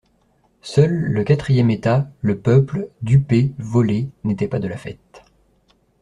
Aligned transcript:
Seul, 0.63 0.91
le 0.91 1.23
quatrième 1.23 1.69
état, 1.69 2.09
le 2.23 2.35
peuple, 2.39 2.89
dupé, 3.03 3.53
volé, 3.59 4.09
n'était 4.23 4.47
pas 4.47 4.57
de 4.57 4.67
la 4.67 4.75
fête. 4.77 5.21